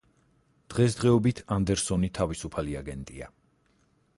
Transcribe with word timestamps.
დღესდღეობით 0.73 1.41
ანდერსონი 1.57 2.09
თვისუფალი 2.19 2.75
აგენტია. 2.81 3.29